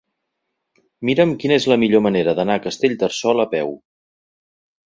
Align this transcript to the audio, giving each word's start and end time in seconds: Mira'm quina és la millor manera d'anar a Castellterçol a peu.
Mira'm 1.09 1.33
quina 1.43 1.59
és 1.61 1.67
la 1.73 1.77
millor 1.83 2.03
manera 2.07 2.35
d'anar 2.39 2.57
a 2.61 2.65
Castellterçol 2.67 3.45
a 3.45 3.49
peu. 3.53 3.71